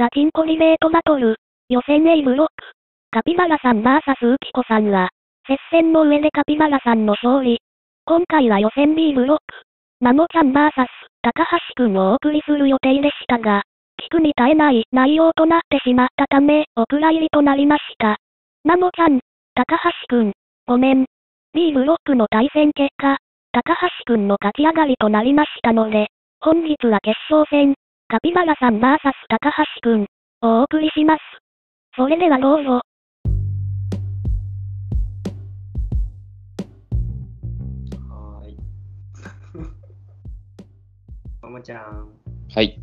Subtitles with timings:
[0.00, 1.36] ガチンコリベートバトル。
[1.68, 2.54] 予選 A ブロック。
[3.10, 5.10] カピバラさん VS ウキコさんが、
[5.46, 7.60] 接戦の上でカピバラさんの勝利。
[8.06, 9.44] 今回は予選 B ブロック。
[10.00, 10.70] マモちゃん VS
[11.20, 11.44] 高
[11.76, 13.60] 橋くんをお送りする予定でしたが、
[14.02, 18.16] 聞くに耐えない内容となってしまったため、お蔵入りとなりました。
[18.64, 19.20] マモちゃん、
[19.54, 20.32] 高橋くん、
[20.66, 21.04] ごめん。
[21.52, 23.18] B ブロックの対戦結果、
[23.52, 26.06] 高橋くんの勝ち上がりとなりましたので、
[26.40, 27.74] 本日は決勝戦、
[28.10, 28.80] カピバラさん VS
[29.28, 29.52] 高
[29.84, 30.02] 橋くん、
[30.42, 31.20] をお送りします。
[31.94, 32.70] それではどうぞ。
[38.08, 38.56] はーい。
[41.42, 42.08] ももちゃん、
[42.52, 42.80] はい、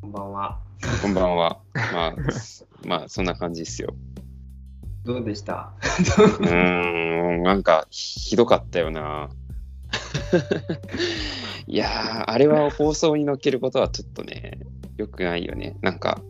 [0.00, 0.58] こんばんは。
[1.02, 1.60] こんばんは。
[1.92, 2.14] まあ、
[2.86, 3.94] まあ、そんな感じですよ。
[5.04, 5.74] どうでした？
[6.40, 9.28] うーん、なんか、ひどかったよな。
[11.70, 14.58] いやー、あれは放送に乗っけることはちょっとね、
[14.96, 15.76] 良くないよね。
[15.82, 16.22] なんか、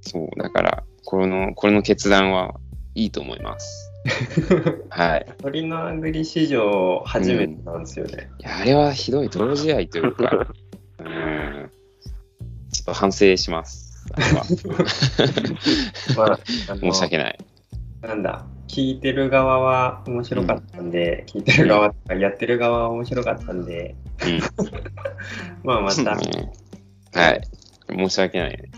[0.00, 2.54] そう、だから、この、これの決断は
[2.94, 3.92] いいと思います。
[4.88, 5.26] はい。
[5.42, 8.30] 鳥のあぐり史上初めてなんですよね。
[8.38, 10.24] いや、あれはひどい泥試合というか、
[11.00, 11.70] うん、
[12.72, 13.92] ちょっと反省します。
[16.16, 16.38] まあ、
[16.76, 17.38] 申し訳ない。
[18.00, 23.94] なんだ、聞いてる側は面白かったんで、聞いてる側とかやってる側は面白かったんで、
[24.26, 24.40] うん。
[25.62, 26.08] まあまた、うん
[27.16, 27.48] はい。
[27.88, 28.70] 申し訳ないね。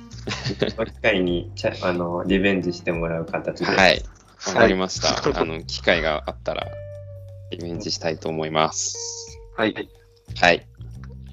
[0.77, 4.03] この機会にちゃあのリベンジしてもらう形で、はい。
[4.49, 5.41] わかりました。
[5.41, 6.67] あの、機会があったら、
[7.51, 9.39] リベンジしたいと思います。
[9.57, 9.89] はい。
[10.39, 10.67] はい。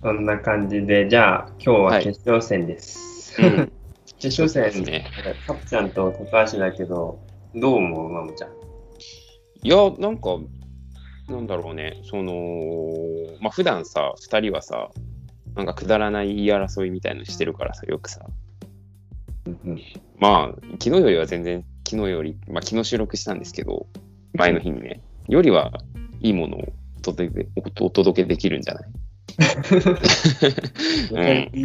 [0.02, 3.36] そんな感じで、じゃあ今日ははい決勝戦です。
[3.42, 3.72] うん。
[4.20, 5.06] 決勝戦、ですね。
[5.46, 7.20] カプちゃんと高橋だけど、
[7.56, 8.52] どう思う、マムちゃん？
[9.64, 10.38] いや、なんか、
[11.30, 14.90] なんだろうね、その、まあ、普段さ、二人はさ、
[15.56, 18.26] なんかくだらない言い争いみたいのしてるからさ、よくさ、
[19.46, 19.82] うん
[20.18, 23.88] まあ、昨日よりは全然、昨日より、まあ、昨日収録したんですけど、
[24.34, 25.72] 前の日にね、よりは
[26.22, 27.48] いいものをお届け
[27.82, 28.84] おお届けできるんじゃない？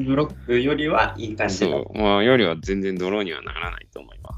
[0.05, 4.38] ブロックよりはいい感じだそう、まあ、よりは全然泥にはならないと思いま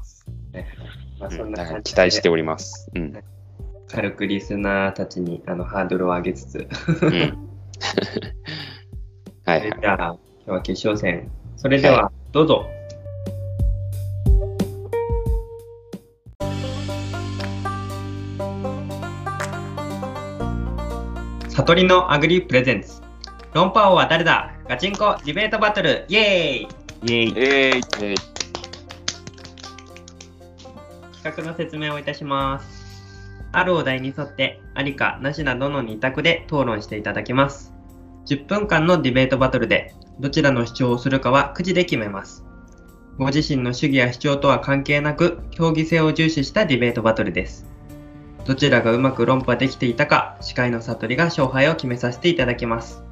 [1.21, 2.89] まあ、そうんな感じ期待してでおります。
[2.95, 3.13] うん。
[3.87, 6.67] 軽くリスナーたちにあのハードルを上げつつ、
[7.03, 7.11] うん。
[9.45, 9.77] はいはい。
[9.79, 11.29] じゃあ今日は決勝戦。
[11.57, 12.65] それでは、どうぞ。
[21.49, 22.99] 悟りのアグリプレゼンツ。
[23.53, 24.55] 論破王は誰だ？
[24.67, 27.33] ガチンコディベートバトルイエーイイェイ。
[27.37, 28.40] えー、
[31.23, 32.91] 企画の説明をいたします。
[33.51, 37.73] あるお題に沿って、ありかなしなどの2択で討論していただきます。
[38.25, 42.45] 10分間のディベートバトルで、どちらの主張をするかはくじで決めます。
[43.17, 47.67] ご自身の主義や主張とは関係なく、競技性を重視したディベートバトルです。
[48.45, 53.03] どちらがうまく論破できていたか、司会の悟りが勝敗を決めさせていただきます。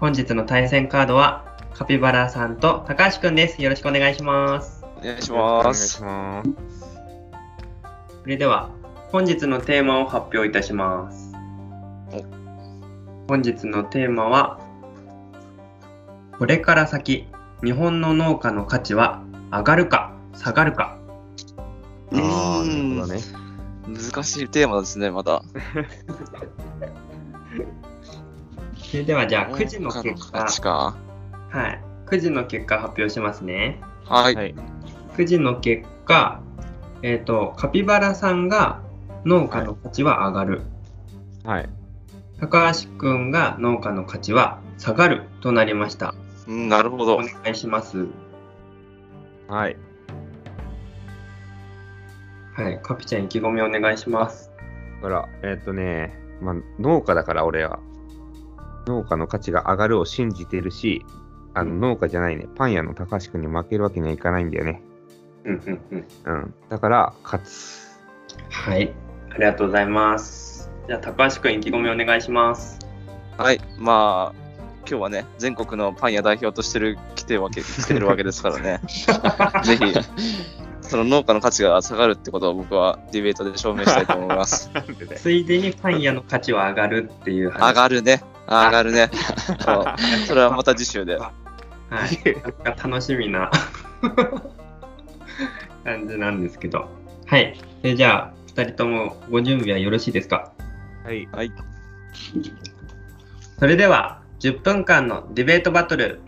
[0.00, 3.62] 本日の対戦カードは、カピバラさんと高橋くんです。
[3.62, 4.84] よろしくお願いします。
[4.98, 6.99] お願いしお願います。
[8.30, 8.70] それでは
[9.10, 11.32] 本日のテーマを発表いたします。
[13.26, 14.60] 本日のテーマは
[16.38, 17.26] これから先
[17.64, 20.96] 日本の農家の価値は上がるか下がるか
[22.12, 23.20] ああ、なうんるほどね。
[23.88, 25.42] 難しいテーマですね、まだ。
[28.78, 30.30] それではじゃあ9時の結
[30.62, 30.94] 果。
[31.50, 34.36] はい9時の結果発表しますねはい。
[34.36, 34.54] はい。
[35.16, 36.40] 9時の結果
[37.02, 38.80] えっ、とカピバラさんが
[39.24, 40.62] 農家の価値は上がる、
[41.44, 41.68] はい。
[42.40, 46.14] 高橋くんが農家の価値は下がるとなりました
[46.48, 47.16] うんなるほどお。
[47.18, 48.06] 願いします
[49.46, 49.76] はい。
[52.54, 54.50] はい、カピちゃん意気込みお願いします。
[55.02, 57.80] だから、えっとね、まあ、農家だから俺は、
[58.86, 61.04] 農家の価値が上がるを信じてるし、
[61.54, 64.82] あの、農家じゃないね、パン屋の高橋君に負けるわけにはいかないんだよね。
[65.44, 66.06] うんうんうん。
[66.24, 66.54] うん。
[66.68, 68.00] だから、勝つ。
[68.50, 68.92] はい、
[69.30, 70.70] ありがとうございます。
[70.86, 72.78] じゃあ、高橋くん意気込みお願いします。
[73.36, 73.60] はい。
[73.78, 74.40] まあ、
[74.88, 78.80] 今日はね、全国のパン屋代表としてる来てるわけ、来てるわけですからね。
[79.64, 79.84] ぜひ、
[80.90, 84.70] その農家の価値が下がるってことを僕はディベートで証明したいと思います。
[85.16, 87.68] ついでにパン屋の価値は上がるっていう話。
[87.68, 88.22] 上がるね。
[88.48, 89.10] 上がるね。
[89.64, 91.16] そうそれはまた次週で。
[91.16, 91.30] はい、
[92.42, 93.50] なんか楽しみな
[95.84, 96.88] 感じなんですけど。
[97.26, 100.52] はい、でじゃあ、2人ともご準備はよろしいですか？
[101.04, 101.28] はい。
[101.32, 101.52] はい。
[103.58, 106.20] それでは、10分間のディベートバトル、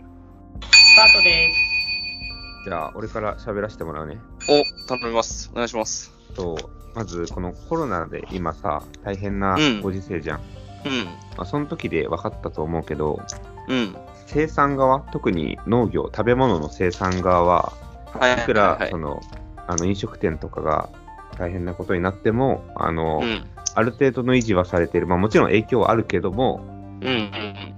[0.61, 2.69] スタートです。
[2.69, 4.19] じゃあ、俺から喋らせてもらうね。
[4.49, 5.49] お、頼みます。
[5.51, 6.13] お願いします。
[6.35, 6.57] と、
[6.95, 10.39] まず、このコロナで今さ、大変なうんご時世じゃん。
[10.85, 11.05] うん。
[11.37, 13.19] まあ、その時で分かったと思うけど、
[13.67, 13.95] うん。
[14.27, 17.73] 生産側、特に農業、食べ物の生産側は、
[18.13, 19.21] はいいくら、はいその、
[19.67, 20.89] あの飲食店とかが
[21.37, 23.43] 大変なことになっても、あの、うん。
[23.75, 25.07] ある程度の維持はされてる。
[25.07, 26.61] まあもちろん影響はあるけども、
[27.01, 27.07] うん。
[27.07, 27.33] うん。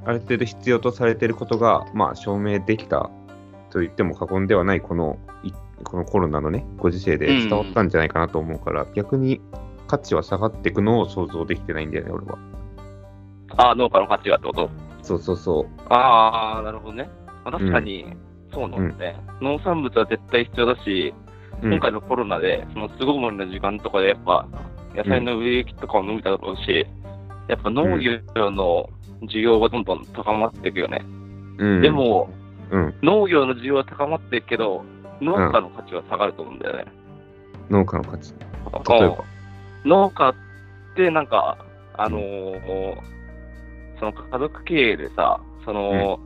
[0.05, 3.09] ある程度必要とされていることが、まあ、証明できた
[3.71, 5.51] と言っても過言ではないこのい
[5.83, 9.41] このコロナのねご時世で伝わったんじゃないかなと思うから、逆に
[9.87, 12.37] 価値は下がっていくのを想像できてないんだよね俺は
[13.57, 14.69] ああ、農家の価値がってこと？
[15.01, 17.09] そうそうそああ、なるほどね。
[17.43, 18.05] まあ、確かに、
[18.53, 21.24] そうなんですね、農産物は絶対必要だし、う、うん
[21.61, 24.47] 今回のコロナで、その巣ごもりの時間とかで、やっぱ、
[24.95, 26.85] 野菜の植木とかも伸びただろうし、
[27.47, 28.19] やっぱ農業
[28.51, 28.89] の
[29.23, 31.03] 需要がどんどん高まっていくよね。
[31.57, 32.29] うん、でも、
[32.71, 34.83] うん、農業の需要は高まっていくけど、
[35.21, 36.85] 農家の価値は下がると思うんだよね。
[37.69, 38.33] 農家の価値。
[38.89, 39.07] 例えば。
[39.07, 39.15] うん
[39.85, 40.35] 農家っ
[40.95, 41.57] てなんか、
[41.93, 42.95] あのー
[43.97, 46.19] その家族経営でさ、その、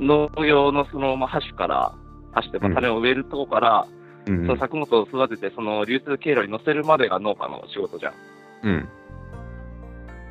[0.00, 1.94] 農業のその、まあ、箸から、
[2.32, 2.74] 箸で、まあうん。
[2.74, 3.86] 種を植えるとこから、
[4.26, 8.14] うんその作物を育てて、その流通経路に乗せるまでが農家の仕事じゃん。
[8.62, 8.88] うん。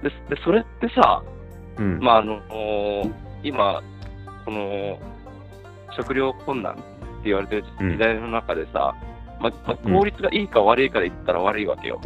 [0.01, 1.24] で、でそれってさ、
[1.78, 2.00] うん。
[2.00, 2.40] まあ、あの
[3.44, 3.81] 今、
[4.45, 5.00] この
[5.95, 6.81] 食料困難って
[7.25, 8.95] 言われてる時代の中でさ、
[9.40, 12.01] まあまあ効率がいいか悪いかで言ったら悪いわけよ。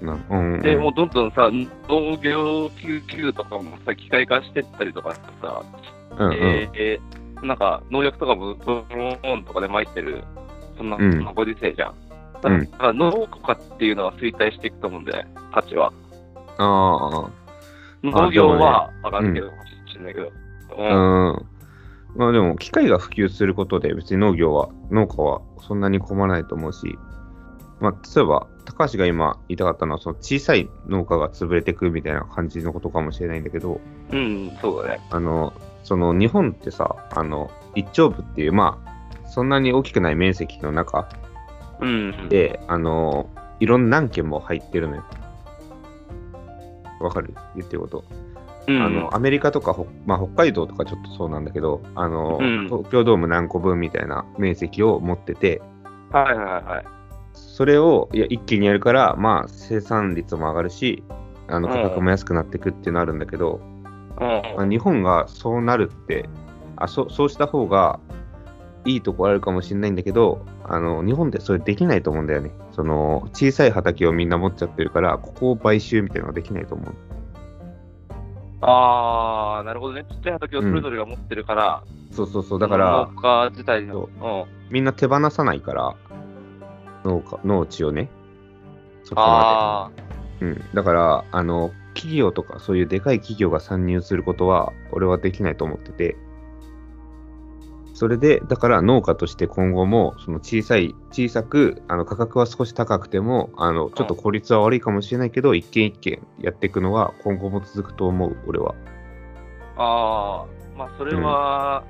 [0.00, 1.50] なうんで、もうどんどんさ、
[1.88, 5.62] 農業救急とかもさ、機械化してったりとかさ、
[6.18, 6.32] うんうん。
[6.74, 10.24] えーなんか農薬とかもドローンとかで撒いてる、
[10.76, 11.94] そんな、うんそんなご時世じゃん。
[12.40, 12.48] だか
[12.78, 15.92] ら,、うん農家っていうのは衰退していくと思うんだよね、価値は。
[16.58, 17.30] あ
[18.02, 20.32] 農業は上がるけど、かもしれないけど。
[20.78, 21.46] あ、うんうん。
[22.16, 26.98] まあでも、機械が普及することで、別に農業は、農家はそんなに困らないと思うし、
[27.80, 33.80] まあ、例えば、高橋が今言いたかったのは、その小さい農家が潰れてくみたいな感じのことかもしれないんだけど、
[34.10, 35.00] うん、そうだね。
[35.10, 35.52] あの、
[35.82, 38.91] その日本ってさ、あの、一丁部っていう、まあ、
[39.32, 41.08] そんなに大きくない面積の中
[41.80, 42.28] うん。
[42.28, 43.30] で、あの、
[43.60, 45.04] いろんな何軒も入ってるのよ。
[47.00, 47.34] わかる？
[47.56, 48.04] 言ってること。
[48.68, 55.62] うん、あのアメリカとか、ほまあ、北海道とかちょっとそうなんだけど、あのうん東京ドーム何個分みたいな面積を持ってて、
[56.10, 56.84] はいはいはい。
[57.32, 61.02] それをいや一気にやるから、まあ、生産率も上がるし、
[61.48, 63.60] あのうん価格も安くなっていくっていうのあるんだけど、
[64.20, 64.26] うん
[64.56, 66.28] まあ、日本がそうなるって
[66.76, 67.98] あそ、そうした方が
[68.84, 72.50] いいとこあるかもしれないんだけど、あの日本ってそれできないと思うんだよね。
[72.72, 76.94] その小さい畑をみんな持っちゃってるから、ここを買収みたいなのができないと思う。
[78.62, 80.04] ああ、なるほどね。
[80.08, 81.82] ちっちゃい畑をそれぞれが持ってるから、
[82.12, 85.96] そうそうそう、だから、農家自体の、そううん、みんな手放さないから、
[87.04, 88.08] 農家農地をね、
[89.04, 89.90] そこまあ
[90.40, 90.46] で。
[90.46, 90.64] うん。
[90.74, 96.16] だから、あの、企業とか、そういうでかい企業が参入することは、俺はできないと思ってて、
[97.94, 108.74] それで、だから農家として今後も、その小さい、小さく、あの価格は少し高くても、あの、ちょっと効率は悪いかもしれないけど、一軒一軒やっていくのは今後も続くと思う、俺は。
[109.76, 110.46] あ、ああ、
[110.76, 111.84] まあそれは、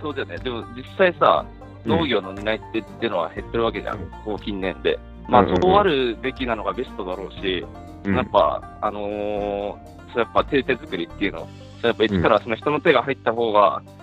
[0.00, 0.38] そうだよね。
[0.38, 1.44] でも実際さ、
[1.84, 4.98] 農業の担い手っていうのは減ってるわけじゃん、うんこう近年で。
[5.28, 7.66] まあそうあるべきなのがベストだろうし、
[8.04, 11.46] うんやっぱ、あのーそうやっぱ手手作りっていうの、そ
[11.84, 13.98] うやっぱ一からその人の手が入った方が、うん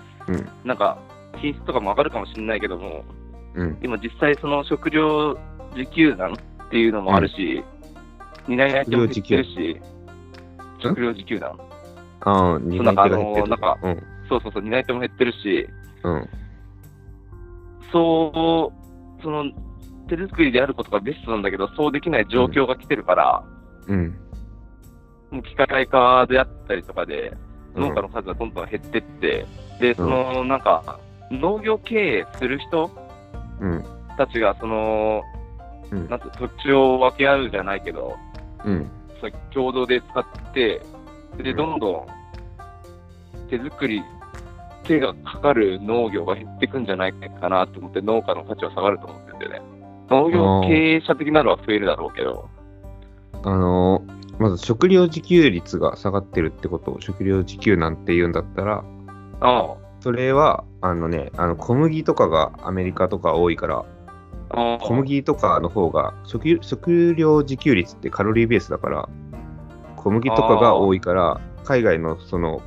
[0.63, 0.97] なんか
[1.37, 3.03] 品質とかも上がるかもしれないけども、
[3.55, 3.77] うん。
[3.81, 5.37] 今実際その食料
[5.75, 6.35] 自給なんっ
[6.69, 7.63] ていうのもあるし、
[8.47, 9.81] 担い手も減ってるし、
[10.79, 11.51] 食料自給なん。
[12.21, 13.77] ああ、担い手が減ってるとか。
[13.81, 14.03] うん。
[14.29, 15.69] そうそうそう、担い手も減ってるし、
[16.03, 16.29] うん。
[17.91, 18.71] そ
[19.19, 19.45] う、その
[20.07, 23.43] 手作りであることがベストなんだけど、そうできない状況が来てるから、
[23.87, 24.15] うん。
[25.31, 29.45] もう機械化であったりとかで、うん農家の数がどんどん減ってって、
[29.79, 30.99] で、その、なんか、
[31.31, 32.89] 農業経営する人
[33.59, 33.83] うん。
[34.17, 35.23] たちが、その、
[35.91, 38.15] うんなんて土地を分け合うじゃないけど、
[38.63, 38.89] うん。
[39.19, 40.81] それ共同で使って、
[41.37, 42.05] で、うんどんどん
[43.49, 44.03] 手作り、
[44.83, 49.61] 手がかかる農業が減っていくんじゃないかなと思って、農家の価値は下がると思ってるんだよね。
[50.09, 52.49] 農業経営者的なのは増えるだろうけど、
[53.43, 58.83] あのーまず食料自給率が下がってるってことを食料自給なんて言うんだったら、
[59.47, 63.85] あそれは、あのね、あの小麦とかがアメリカとか多いから、
[64.49, 69.09] 小麦とかの方が食食料自給率ってカロリーベースだから、
[69.95, 72.61] 小麦とかが多いから、海外のその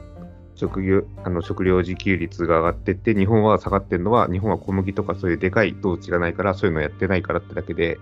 [0.57, 7.99] 食料あの食料自給率が上がってって、日本は下がってるのは、日本は小麦とかそういうでかい統治がないから、そういうのやってないからってだけで、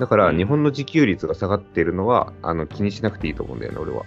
[0.00, 0.36] だからうん。
[0.38, 4.04] 日本の自給率が下がってるのは、あの気にしなくていいと思うんだよね、俺は。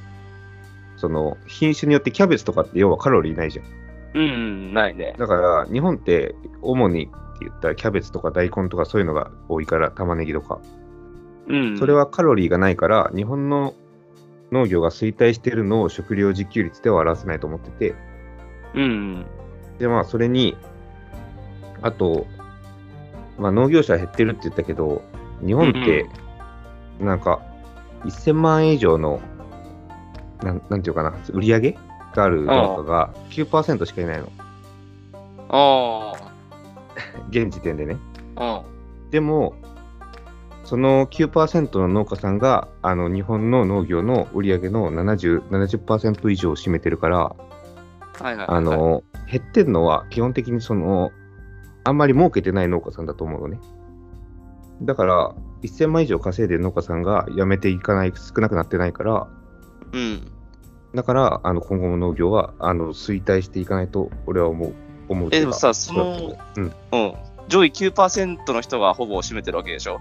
[0.97, 3.65] その品種によってキャベツとかって要はカロリーないじゃん。
[4.13, 5.15] うん、うん、ないね。
[5.17, 10.59] だから日本って主にって言ったらキャベツとか大根とかそういうのが多いから、玉ねぎとか。
[11.47, 11.77] うん。
[11.77, 13.73] それはカロリーがないから、日本の
[14.51, 17.95] 農業が衰退しているのを食料自給率では表せないと思ってて、
[18.73, 19.25] うん。
[19.79, 20.55] で、まあ、それに、
[21.81, 22.25] あと、
[23.37, 25.01] まあ、農業者は減ってるって言ったけど、
[25.45, 26.07] 日本って、
[26.99, 27.41] なんか、
[28.03, 29.19] 1000万円以上の、
[30.43, 31.77] なんなんていうかな、売り上げ
[32.13, 34.31] がある農家が9%しかいないの。
[35.49, 36.13] あ
[37.29, 37.97] 現時点でね。
[38.35, 38.63] あ。
[39.11, 39.55] でも、
[40.63, 47.35] その9%の農家さんがあの日本の農業の売り上げの70 70%以上を占めてるから、は
[48.21, 48.47] いはいはい。
[48.47, 51.11] あの減ってるのは基本的にその
[51.83, 53.59] あんまり儲けてない農家さんだと思うのね。
[54.81, 59.27] だから、1000万以上稼いでる農家さんが辞めていかない、少なくなってないから、
[59.91, 60.31] うん。
[60.93, 64.73] だからあの今後も農業はあの衰退していかないと俺は思う。
[65.07, 67.13] 思うえでもさその、うん、うん。
[67.47, 69.99] 上位9%の人がほぼ占めてるわけでしょ？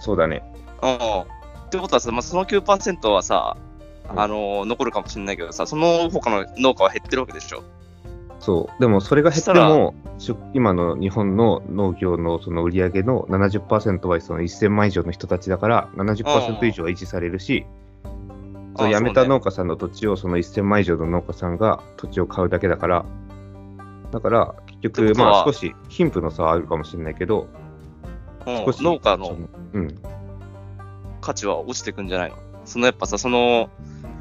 [0.00, 0.42] そうだね。
[0.82, 0.94] うん。
[0.94, 3.66] ってことはさ、まあ、その9%はさ、うん
[4.08, 7.64] あの残るかもしれないけどさ、その他の農家は減ってるわけでしょ？
[8.38, 8.80] そう。
[8.80, 9.94] でもそれが減っても、
[10.54, 17.66] 今の日本の農業のその売り上げの70%はその1000万以上の人たちだから、70%以上は維持されるし、
[18.76, 23.04] そのあ辞めた農家さんの土地をその1000万以上の農家さんが土地を買うだけだから、
[24.12, 27.48] だから結局、まあ少し貧富の差はあるかもしれないけど、
[28.46, 29.36] うん少し農家の
[29.72, 29.98] うん、
[31.20, 32.36] 価値は落ちてくんじゃないの？
[32.64, 33.70] そのやっぱさ、その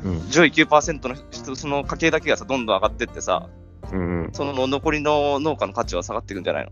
[0.03, 3.49] うん、上位9%の人、その家計だけがさ、どんどん上がってってさ、
[3.91, 4.33] うん、うん。
[4.33, 6.71] その残りの農家の価値は下がっていくんじゃないの？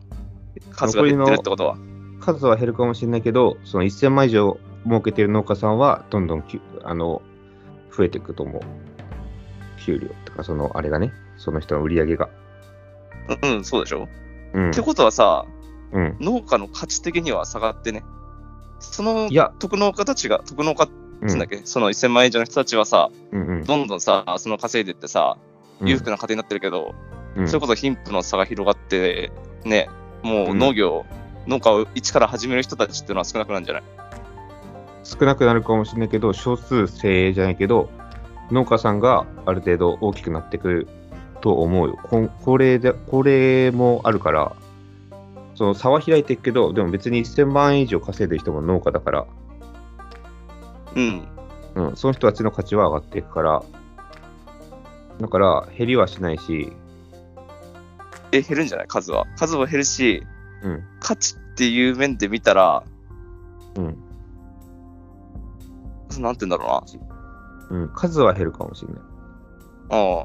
[0.71, 1.77] 数が減ってるってことは。
[2.19, 7.21] 数は減るかもしれないけど、その1000万以上儲けてる農家さんは、どんどんきあの
[7.95, 8.62] 増えていくと思う。
[9.85, 12.29] 給料とか、そのあれがね、その人の売り上げが。
[13.41, 14.07] うん、うん、そうでしょ、
[14.53, 14.71] うん。
[14.71, 15.45] ってことはさ、
[15.91, 18.03] うん、農家の価値的には下がってね、
[18.79, 20.88] そのいや、特農家たちが、特農家
[21.25, 23.63] つうんだっけ、その1000万円以上の人たちはさ、うんうん。
[23.63, 25.38] どんどんさ、その稼いでってさ、
[25.79, 25.88] うん。
[25.88, 26.93] 裕福な家庭になってるけど、
[27.35, 27.47] うん。
[27.47, 29.31] それこそ貧富の差が広がって、
[29.63, 29.89] ね、
[30.21, 30.59] もううん。
[30.59, 31.05] 農業、
[31.47, 33.83] 農家を一から始める人たちっていうのは少なくなるんじゃない？
[35.03, 37.89] 少なくなるかもしれないけど、少数精鋭じゃないけど、
[38.51, 40.88] 農家さんがある程度大きくなってくる
[41.41, 42.00] と思うよ。
[42.03, 44.55] こ高齢で高齢もあるから、
[45.55, 49.25] その差は開いていくけど、でも別に1000万円以上稼いでる人も農家だから、
[50.95, 51.27] うん。
[51.75, 53.63] うん、その人たちの価値は上がっていくから、
[55.19, 56.72] だから減りはしないし、
[58.31, 58.88] え、減るんじゃない？
[58.88, 59.27] 数は。
[59.36, 60.24] 数は減るし、
[60.63, 62.83] うん、価値っていう面で見たら、
[63.75, 63.98] うん、
[66.22, 66.84] なんて言うんだろ
[67.70, 69.01] うん、数は減るかもしれない。
[69.89, 70.00] うな。
[70.00, 70.24] う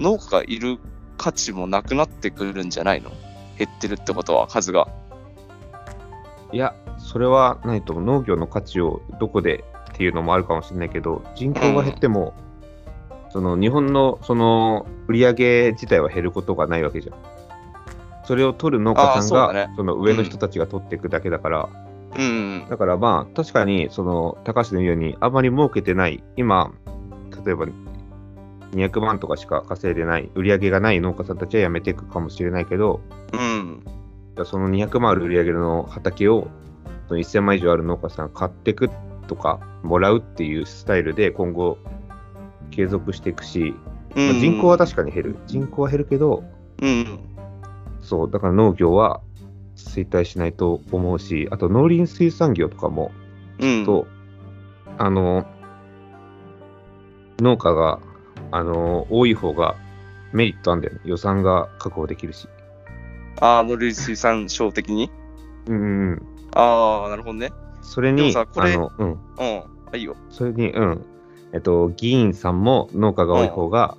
[0.00, 0.04] ん。
[0.04, 0.78] 農家がいる
[1.16, 3.10] 価値もなくなってくるんじゃないの？
[3.58, 4.88] 減ってるってことは、数が。
[6.52, 8.04] いや、それはないと思う。
[8.04, 12.34] 農業の価値をどこでっていうのもあるかもしれないけど、人口が減っても、
[13.30, 17.16] その日本のその売り上げ自体は減ることがないわけじゃん。
[18.24, 21.87] それを取る農家さんが、そねその上の人たちが取っていくだけだから、うん。
[22.68, 26.72] だからまあ、確かに、その、高橋の言うように、あまり儲けてない、今、
[27.44, 27.66] 例えば、
[28.72, 33.00] 200万とかしか稼いでない、売り上げがない農家さんたちは辞めていくかもしれないけど、
[33.32, 33.82] うん。
[34.44, 36.48] その200万ある売り上げの畑を、
[37.08, 38.90] その1000万以上ある農家さんが買っていく
[39.26, 41.78] とか、もらうっていうスタイルで今後、
[42.70, 43.74] 継続していくし、
[44.14, 45.36] まあ人口は確かに減る。
[45.46, 46.44] 人口は減るけど、
[46.82, 47.18] うん。
[48.02, 49.20] そう、だから農業は
[49.78, 53.12] 衰退しないと思うし、あと農林水産業とかも、
[53.60, 53.86] うん。
[53.86, 54.06] と、
[54.98, 55.46] あの、
[57.38, 58.00] 農家が、
[58.50, 59.76] あの、多い方が
[60.32, 61.00] メリットあるんだよね。
[61.04, 62.48] 予算が確保できるし。
[63.40, 65.10] ああ、農林水産省的に？
[65.68, 66.22] うん。
[66.54, 67.52] ああ、なるほどね。
[67.80, 69.08] それに、あの、うん。
[69.10, 69.18] うん。
[69.92, 70.16] あ、いいよ。
[70.30, 71.04] それに、うん。
[71.52, 73.96] えっと、議員さんも農家が多い方が、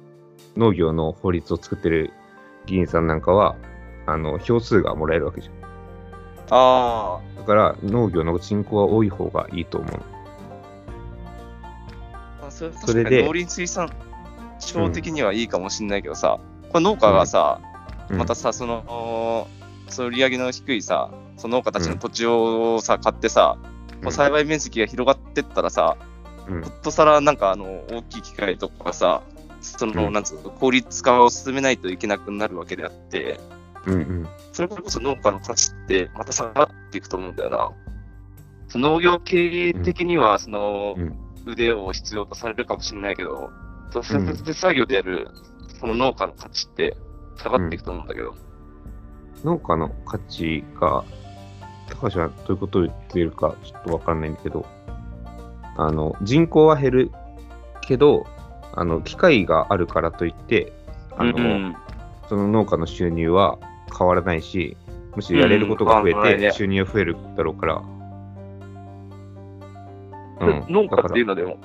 [0.57, 2.11] 農業の法律を作ってる
[2.65, 3.55] 議員さんなんかは、
[4.05, 5.58] あの、票数がもらえるわけじゃん。
[6.49, 9.91] あだから、農業の人口は多い方がいいと思う。
[12.41, 13.89] ーあ、それそれで確かに農林水産
[14.59, 16.39] 省的にはいいかもしれないけどさ、
[16.71, 17.61] これ農家がさ、
[18.09, 18.17] うん。
[18.17, 19.47] またさ、その、
[19.87, 23.57] その売り上げの低いさ、その農家たちの土地をさ、買ってさ、
[24.01, 25.97] もう栽培面積が広がってったらさ、
[26.47, 26.61] うん。
[26.63, 29.21] ほっとさらなんかあの大きい機械とかさ、
[29.61, 33.39] その、うんなんつうの、効率化を進めないといけなくなるわけであって、
[33.85, 34.27] うんうん。
[34.51, 37.71] それこそ農家の価値ってまた下がっていくと思うんだよな。
[38.67, 43.49] その農業経営的には、そのうん腕を必要とされるかもしれないけど、
[43.91, 45.29] そうんの手作業でやる
[45.79, 46.95] その農家の価値って
[47.37, 48.35] 下がっていくと思うんだけど。
[49.43, 51.03] 農家の価値が、
[51.87, 54.65] 高橋はどういうことを言っているかちょっとわからないんだけど、
[55.77, 57.11] あの、人口は減る
[57.81, 58.27] けど、
[58.73, 60.73] あの、機械があるからといって、
[61.17, 61.75] あの、うん
[62.27, 63.57] その農家の収入は
[63.97, 64.77] 変わらないし、
[65.15, 67.81] むしろやれることが増えて収入が増えるだろうから。
[70.39, 71.55] で農家っていうのでも。
[71.55, 71.57] ん？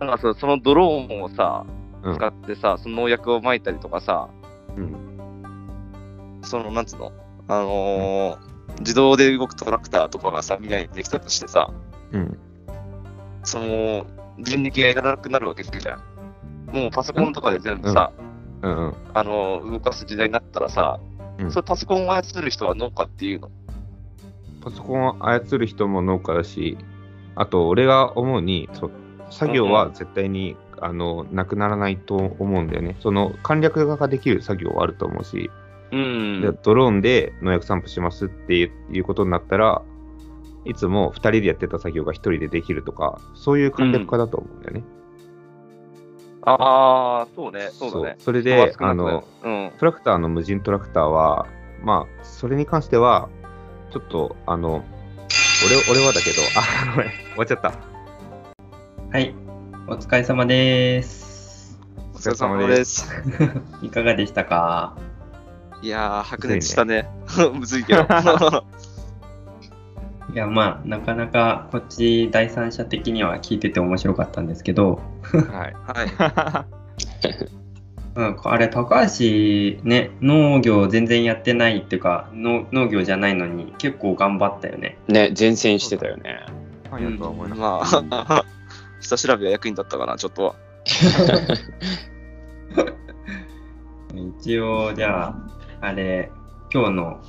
[0.00, 1.64] なんかさ、そのドローンをさ、
[2.02, 4.28] うん使ってさ、その農薬を撒いたりとかさ、
[4.76, 4.96] うん。
[6.42, 7.12] その、なんつうの、
[7.48, 8.50] あのー
[8.80, 11.70] 自動で動くトラクターとかがさ、未来にできたとしてさ、
[12.12, 12.38] うん。
[13.42, 14.06] その、
[14.38, 16.74] 人力がいらなくなるわけじゃん。
[16.74, 18.29] もうパソコンとかで全部さ、うん
[18.62, 18.94] うん。
[19.14, 21.00] あのー動かす時代になったらさ、
[21.38, 23.50] うんそれパソコンを操る人は農家っていうの？
[24.62, 26.76] パソコンを操る人も農家だし、
[27.34, 28.90] あと、俺が思うに、そう
[29.30, 32.96] 作業は絶対に、あのなくならないと思うんだよね。
[33.00, 35.50] その簡略化ができる作業はあると思うし、
[35.92, 39.82] うんでドローンで農薬散布しますっていうことになったら、
[40.64, 44.84] いつも2人でやってた作業が1人でできるとか、そういう簡略化だと思うんだよね。
[46.42, 48.16] ああ、そうね、そうだね。
[48.18, 49.72] それで、あの、うん。
[49.78, 51.46] トラクターの無人トラクターは、
[51.82, 53.28] まあ、それに関しては、
[53.92, 54.84] ちょっと、あの、
[55.90, 57.72] 俺俺はだけど、あ、ごめん、終わっちゃった。
[59.12, 59.34] はい。
[59.86, 61.78] お疲れ様です。
[62.14, 63.12] お疲れ様です。
[63.82, 64.96] いかがでしたか？
[65.82, 67.08] いやー、白熱したね。
[67.54, 68.06] むずいけど。
[70.32, 75.44] いや、まあ、なかなかこっち第三者的には聞いてて面白かったんですけど、はい。
[75.48, 76.66] はい。
[78.16, 79.24] うん、あれ、高橋
[79.84, 84.98] ね、農業全然やってないっていうか、農農業じゃないのに結構頑張ったよね。
[85.08, 86.44] ね、前線してたよね。
[87.18, 88.44] とは思えなかっまあ、
[89.00, 90.54] 下調べは役に立ったかな、ちょっとは。
[94.40, 95.36] 一応、じゃあ、
[95.80, 96.32] あれ、
[96.72, 97.20] 今日の、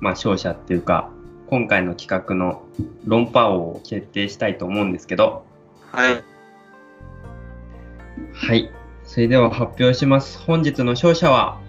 [0.00, 1.10] まあ、勝者っていうか、
[1.48, 2.64] 今回の企画の
[3.04, 5.44] 論破王を決定したいと思うんですけど、
[5.92, 6.24] はい。
[8.32, 8.70] はい。
[9.04, 10.38] それでは発表します。
[10.40, 11.60] 本日の勝者は、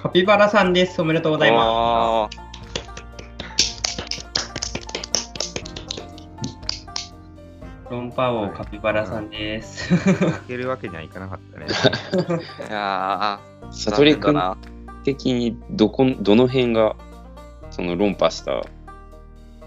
[0.00, 1.00] カピバラさんです。
[1.02, 2.38] おめでとうございます。
[7.90, 9.90] 論破王カピバラさんです。
[10.18, 10.30] た。
[10.30, 11.66] 負けるわけにはいかなかったね。
[12.68, 16.96] いやー、さとりくん残念だな的にどこ、どの辺が、
[17.74, 18.62] その論破した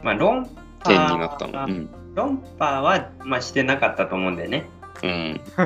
[0.01, 0.49] まあ、論破
[0.85, 1.89] 点になったのうん。
[2.15, 4.69] 論破は、まあ、してなかったと思うんだよね。
[5.03, 5.41] うん。
[5.57, 5.65] 論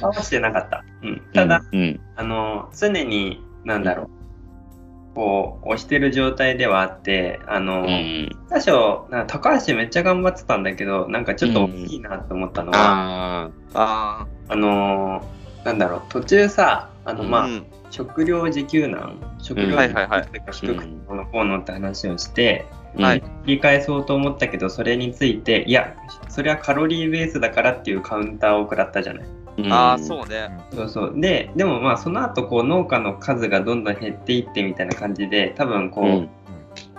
[0.00, 0.84] 破はしてなかった。
[1.02, 2.00] うん、ただ、うん。
[2.14, 8.30] あの、常に、なんだろう、こう、押してる状態ではあって、あの、うん。
[8.48, 8.70] 最初、
[9.10, 22.66] なんか高橋めっちゃ頑張ってたんだけど、なんかちょっと大きいなって思ったのは、あああのーなんだろう、途中さ、あの、うんまあ、うん食料自給難、食うん料自給が低くてこのこうのって話をして、
[22.98, 23.02] あ。
[23.02, 25.94] はいうん繰り返そうと思ったけど、それについて、いや、
[26.30, 29.24] それはカロリーベースだからっていうカウンターを食らったじゃない。
[29.58, 30.50] うんああ、そうね。
[30.72, 31.12] そうそう。
[31.14, 36.28] で、でもまあ、その後、こう、農家の数がどんどん減っていってみたいな感じで、多分こう、うん。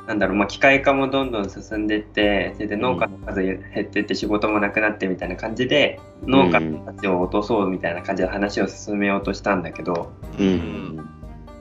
[0.07, 11.09] なんだろう、まあ、機械化もどんどん進んでいって、それで農家の数減っていって仕事もなくなってみたいな感じで、農家の価値を落とそうみたいな感じで話を進めようとしたんだけど、うん。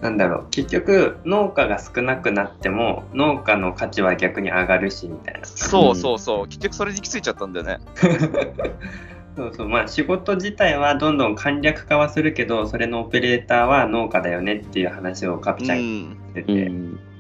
[0.02, 5.46] なんだろう、結局、農家が少なくなっても、農家の価値は逆に上がるしみたいな。
[5.46, 6.46] そうそうそう。
[6.46, 7.78] 結局それに行き着いちゃったんだよね。
[9.36, 16.58] そうそう、まあ仕事自体はどんどん簡略化はするけど、それのオペレーターは農家だよねっていう話をカピうちゃんがってて、ん。
[16.58, 17.13] うん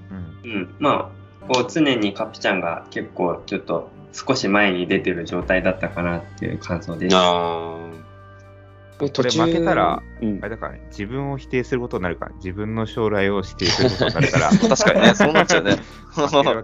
[0.44, 7.16] うん、まあ、こう常にカピちゃんが結構ちょっと少し前に出てる状態だったかなっていう感想です。
[7.16, 8.04] ああ。
[8.96, 15.76] これ負けたら、うんあれだからね、自分を否定することになるから、自分の将来を否定することになるから、 確かにね、そうなっちゃうね。
[16.12, 16.62] 負けるわ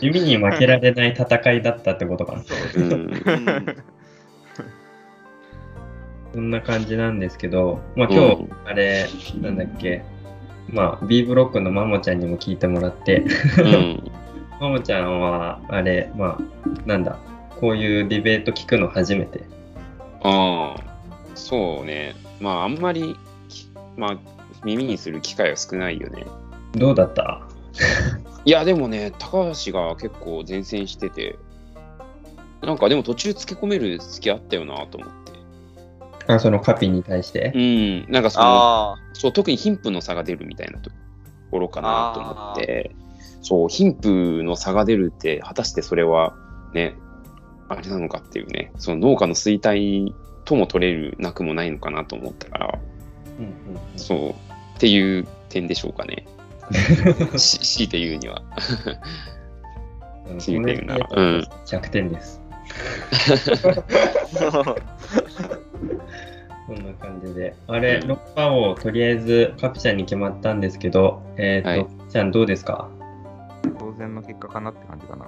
[0.00, 2.42] けに負けられない戦いだったってことかな。
[2.76, 2.92] うん。
[2.92, 3.76] うん
[6.34, 9.06] そんな感じなんですけど、まあ今日、うんあれ、
[9.40, 10.04] なんだっけ、
[10.70, 13.24] まあ B ブロックのマモちゃんにも聞いてもらって、
[13.58, 14.10] うん。
[14.60, 16.38] マモちゃんは、あれ、まあ、
[16.86, 17.16] なんだ、
[17.60, 19.42] こういうディベート聞くの初めて。
[20.22, 20.80] ああ。
[21.34, 22.14] そうね。
[22.40, 23.16] まあ、あんまり
[23.48, 24.16] き、まあ、
[24.64, 26.26] 耳にする機会は少ないよね。
[26.72, 27.40] どうだった？
[28.44, 31.38] いいや、でもね、高橋が結構前線してて、
[32.62, 35.27] なんかでも途中つけ込める隙あったよなと思って。
[36.28, 37.58] あ、そのカピに対してう。
[37.58, 40.90] ん、なんかその、あそう、特に貧富の差が出るみたいなと
[41.50, 42.94] ころかなと思って、
[43.42, 46.34] そう、貧富の差が出るって、果たしてそれは
[46.74, 46.94] ね、
[47.68, 50.14] あれなのかっていうね、その農家の衰退
[50.44, 52.78] とも取れるなくもないのかなと思ったから、
[53.38, 53.52] うんうん
[53.96, 54.34] そう、っ
[54.78, 56.26] ていう点でしょうかね。
[57.38, 58.42] し強いて言うには。
[60.30, 60.38] うん。
[60.38, 61.22] 強いて言うならこれ
[61.66, 62.40] 100点です。
[66.68, 67.56] こんな感じで。
[67.66, 68.08] あれ、うん。
[68.08, 71.84] ロッパをとりあえずカピちゃんに決まったんですけど、えっ、と、はい。
[71.84, 72.90] カピちゃんどうですか？
[73.78, 75.26] 当然の結果かなって感じかな。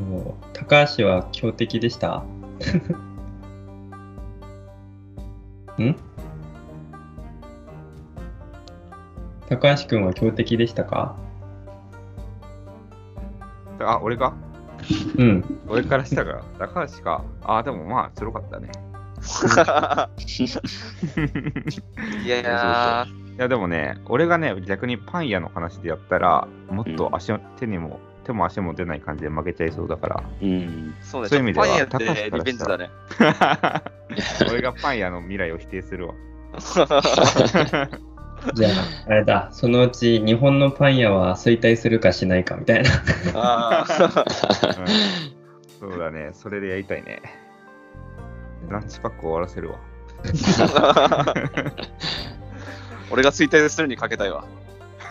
[0.00, 2.22] もう高橋は強敵でした。
[5.78, 5.96] ん？
[9.48, 11.16] 高橋くんは強敵でしたか？
[13.80, 14.34] あ、俺か
[15.16, 15.60] うん。
[15.68, 17.24] 俺からしたら、高橋か。
[17.42, 18.70] あ、でもまあ、強かったね。
[22.24, 30.94] いやいやいや、でもね、俺がね、逆にパン屋の話でやったら、もっと足を、手にも、手も足も出ない感じで負けちゃいそうだから、うん。
[31.02, 32.90] そうね、そういう意味ではパン屋ってリベンジだね。
[34.50, 36.14] 俺がパン屋の未来を否定するわ。
[38.54, 38.72] じゃあ、
[39.06, 42.90] あれだ、そのうち日本のパン屋は衰退するかしないかみたいな。
[43.34, 44.24] あー
[45.78, 47.22] そうだね、それでやりたいね。
[48.68, 49.78] ランチパック終わらせるわ。
[53.10, 54.44] 俺が衰退するにかけたいわ。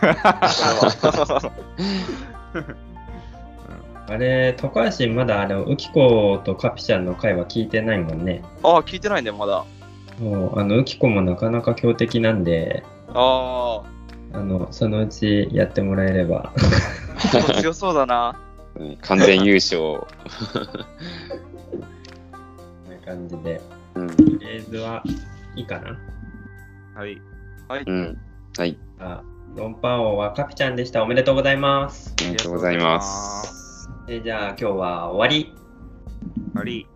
[4.08, 8.42] あれ、高橋まだあの、ウキコとカピちゃんの回は聞いてないもんね。
[8.62, 9.64] ああ、聞いてないね、まだ。
[10.18, 12.82] もう、あの、ウキコもなかなか強敵なんで、
[13.14, 13.82] あ
[14.32, 16.52] あの、そのうちやってもらえれば。
[16.54, 18.38] あ、強そうだな。
[18.76, 19.80] うん完全優勝。
[19.80, 20.06] こ
[22.86, 23.60] んな感じで。
[23.94, 24.08] うん。
[24.08, 25.02] とりあえずは
[25.56, 25.98] いいかな？
[26.94, 27.20] はい。
[27.86, 28.18] うん。
[28.56, 28.78] はい。
[29.00, 29.22] あ、
[29.56, 31.02] ロンパン王はカピちゃんでした。
[31.02, 32.14] おめでとうございます。
[32.20, 33.90] ありがとうございます。
[34.08, 35.52] えじゃあ今日は終わり。
[36.54, 36.86] あり。